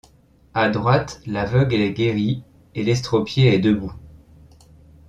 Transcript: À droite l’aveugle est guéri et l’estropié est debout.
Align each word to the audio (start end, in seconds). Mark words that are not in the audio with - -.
À 0.55 0.67
droite 0.69 1.21
l’aveugle 1.27 1.75
est 1.75 1.93
guéri 1.93 2.41
et 2.73 2.81
l’estropié 2.83 3.53
est 3.53 3.59
debout. 3.59 3.93